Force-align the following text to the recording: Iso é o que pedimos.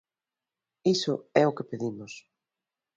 Iso 0.95 1.13
é 1.41 1.43
o 1.47 1.55
que 1.57 1.67
pedimos. 1.71 2.13